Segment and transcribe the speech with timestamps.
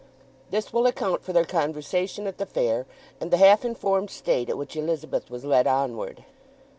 [0.49, 2.87] This will account for their conversation at the fair
[3.19, 6.25] and the half informed state at which Elizabeth was led onward.